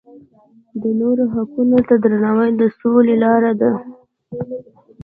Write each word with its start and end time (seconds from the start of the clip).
د 0.81 0.83
نورو 1.01 1.23
حقونو 1.33 1.77
ته 1.87 1.93
درناوی 2.03 2.49
د 2.59 2.61
سولې 2.79 3.15
لاره 3.23 3.51
ده. 3.61 3.71